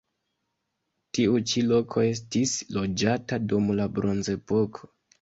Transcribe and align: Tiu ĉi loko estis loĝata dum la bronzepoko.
Tiu 1.17 1.37
ĉi 1.51 1.63
loko 1.73 2.07
estis 2.15 2.57
loĝata 2.81 3.43
dum 3.49 3.73
la 3.81 3.91
bronzepoko. 4.01 4.95